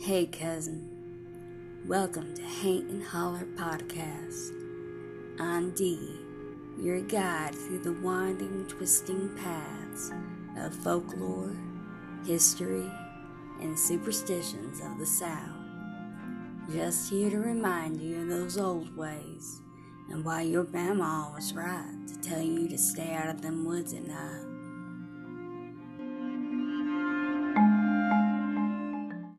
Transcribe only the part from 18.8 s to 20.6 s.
ways and why